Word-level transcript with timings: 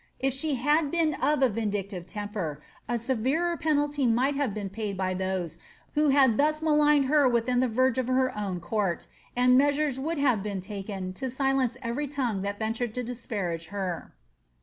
If 0.17 0.33
she 0.33 0.55
had 0.55 0.89
been 0.89 1.13
of 1.13 1.43
a 1.43 1.47
rindictive 1.47 2.07
temper, 2.07 2.59
a 2.89 2.97
severer 2.97 3.55
penalty 3.55 4.07
might 4.07 4.33
have 4.33 4.51
been 4.51 4.71
paid 4.71 4.97
by 4.97 5.13
those 5.13 5.59
who 5.93 6.09
had 6.09 6.37
thus 6.37 6.59
maligned 6.59 7.05
her 7.05 7.29
within 7.29 7.59
the 7.59 7.67
verge 7.67 7.99
of 7.99 8.07
her 8.07 8.35
own 8.35 8.59
court, 8.61 9.05
and 9.35 9.59
measures 9.59 9.99
would 9.99 10.17
have 10.17 10.41
been 10.41 10.59
taken 10.59 11.13
to 11.13 11.29
silence 11.29 11.77
every 11.83 12.07
tongue 12.07 12.41
that 12.41 12.57
ventured 12.57 12.95
to 12.95 13.03
disparage 13.03 13.67
her. 13.67 14.11